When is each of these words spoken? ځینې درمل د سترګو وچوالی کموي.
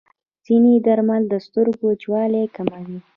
ځینې 0.45 0.73
درمل 0.87 1.23
د 1.29 1.33
سترګو 1.45 1.83
وچوالی 1.89 2.45
کموي. 2.55 2.97